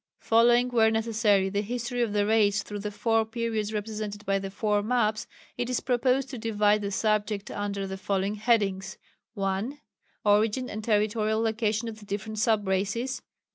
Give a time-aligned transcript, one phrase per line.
[0.21, 4.49] Following where necessary the history of the Race through the four periods represented by the
[4.49, 5.27] four maps,
[5.59, 8.97] it is proposed to divide the subject under the following headings:
[9.35, 9.79] 1.
[10.25, 13.21] Origin and territorial location of the different sub races.